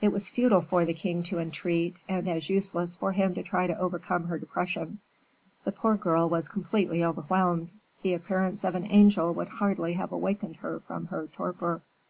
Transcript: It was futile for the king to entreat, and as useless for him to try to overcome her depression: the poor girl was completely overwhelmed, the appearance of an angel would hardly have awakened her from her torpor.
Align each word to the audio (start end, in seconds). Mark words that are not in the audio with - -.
It 0.00 0.10
was 0.10 0.30
futile 0.30 0.62
for 0.62 0.86
the 0.86 0.94
king 0.94 1.22
to 1.24 1.38
entreat, 1.38 1.98
and 2.08 2.26
as 2.26 2.48
useless 2.48 2.96
for 2.96 3.12
him 3.12 3.34
to 3.34 3.42
try 3.42 3.66
to 3.66 3.78
overcome 3.78 4.24
her 4.28 4.38
depression: 4.38 5.00
the 5.64 5.70
poor 5.72 5.96
girl 5.98 6.30
was 6.30 6.48
completely 6.48 7.04
overwhelmed, 7.04 7.70
the 8.00 8.14
appearance 8.14 8.64
of 8.64 8.74
an 8.74 8.90
angel 8.90 9.34
would 9.34 9.48
hardly 9.48 9.92
have 9.92 10.12
awakened 10.12 10.56
her 10.64 10.80
from 10.80 11.08
her 11.08 11.26
torpor. 11.26 11.82